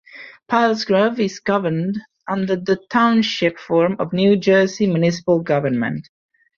Pilesgrove 0.49 1.19
is 1.19 1.39
governed 1.39 1.99
under 2.27 2.55
the 2.55 2.77
Township 2.89 3.59
form 3.59 3.97
of 3.99 4.13
New 4.13 4.35
Jersey 4.35 4.87
municipal 4.87 5.41
government. 5.43 6.09